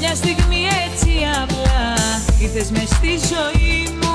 [0.00, 1.10] μια στιγμή έτσι
[1.42, 1.94] απλά.
[2.40, 4.14] Ήρθες μες στη ζωή μου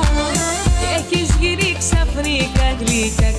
[0.97, 3.34] Έχεις έχεις ξαφνικά γλυκά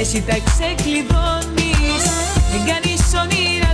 [0.00, 2.04] Εσύ τα ξεκλειδώνεις
[2.52, 3.68] Μην κάνεις όνειρα